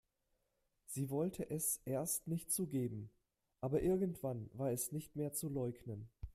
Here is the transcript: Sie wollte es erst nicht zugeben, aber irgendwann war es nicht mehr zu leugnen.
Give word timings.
Sie 0.87 1.11
wollte 1.11 1.47
es 1.47 1.79
erst 1.85 2.25
nicht 2.27 2.51
zugeben, 2.51 3.11
aber 3.59 3.83
irgendwann 3.83 4.49
war 4.53 4.71
es 4.71 4.91
nicht 4.91 5.15
mehr 5.15 5.31
zu 5.31 5.47
leugnen. 5.47 6.09